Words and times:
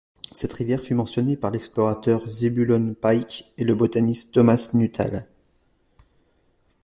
Cette 0.31 0.53
rivière 0.53 0.81
fut 0.81 0.95
mentionnée 0.95 1.37
par 1.37 1.51
l'explorateur 1.51 2.27
Zebulon 2.27 2.95
Pike 2.99 3.53
et 3.59 3.63
le 3.63 3.75
botaniste 3.75 4.33
Thomas 4.33 4.69
Nuttall. 4.73 5.27